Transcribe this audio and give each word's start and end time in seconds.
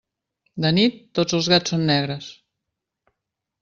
De 0.65 0.71
nit, 0.77 0.97
tots 1.21 1.37
els 1.41 1.51
gats 1.55 1.75
són 1.77 1.87
negres. 1.93 2.35